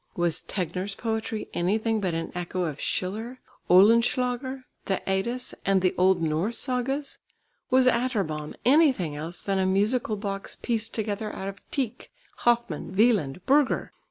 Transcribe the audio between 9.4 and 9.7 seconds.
than a